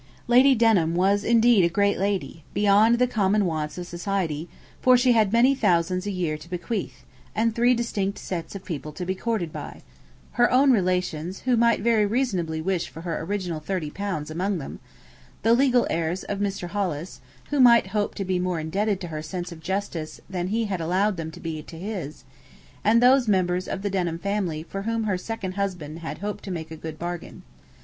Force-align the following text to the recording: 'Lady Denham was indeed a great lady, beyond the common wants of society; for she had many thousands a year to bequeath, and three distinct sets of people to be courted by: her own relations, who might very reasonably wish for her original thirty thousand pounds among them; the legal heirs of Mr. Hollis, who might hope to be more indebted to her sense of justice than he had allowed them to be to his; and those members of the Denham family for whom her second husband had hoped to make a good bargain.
'Lady 0.27 0.55
Denham 0.55 0.95
was 0.95 1.23
indeed 1.23 1.63
a 1.63 1.69
great 1.69 1.99
lady, 1.99 2.43
beyond 2.55 2.97
the 2.97 3.05
common 3.05 3.45
wants 3.45 3.77
of 3.77 3.85
society; 3.85 4.49
for 4.81 4.97
she 4.97 5.11
had 5.11 5.31
many 5.31 5.53
thousands 5.53 6.07
a 6.07 6.11
year 6.11 6.39
to 6.39 6.49
bequeath, 6.49 7.05
and 7.35 7.53
three 7.53 7.75
distinct 7.75 8.17
sets 8.17 8.55
of 8.55 8.65
people 8.65 8.91
to 8.93 9.05
be 9.05 9.13
courted 9.13 9.53
by: 9.53 9.83
her 10.31 10.51
own 10.51 10.71
relations, 10.71 11.41
who 11.41 11.55
might 11.55 11.81
very 11.81 12.03
reasonably 12.07 12.59
wish 12.59 12.89
for 12.89 13.01
her 13.01 13.21
original 13.21 13.59
thirty 13.59 13.91
thousand 13.91 13.95
pounds 13.95 14.31
among 14.31 14.57
them; 14.57 14.79
the 15.43 15.53
legal 15.53 15.85
heirs 15.87 16.23
of 16.23 16.39
Mr. 16.39 16.69
Hollis, 16.69 17.21
who 17.51 17.59
might 17.59 17.85
hope 17.93 18.15
to 18.15 18.25
be 18.25 18.39
more 18.39 18.59
indebted 18.59 18.99
to 19.01 19.09
her 19.09 19.21
sense 19.21 19.51
of 19.51 19.59
justice 19.61 20.19
than 20.27 20.47
he 20.47 20.65
had 20.65 20.81
allowed 20.81 21.15
them 21.15 21.29
to 21.29 21.39
be 21.39 21.61
to 21.61 21.77
his; 21.77 22.23
and 22.83 23.03
those 23.03 23.27
members 23.27 23.67
of 23.67 23.83
the 23.83 23.89
Denham 23.91 24.17
family 24.17 24.63
for 24.63 24.81
whom 24.81 25.03
her 25.03 25.19
second 25.19 25.51
husband 25.53 25.99
had 25.99 26.17
hoped 26.17 26.43
to 26.45 26.49
make 26.49 26.71
a 26.71 26.75
good 26.75 26.97
bargain. 26.97 27.43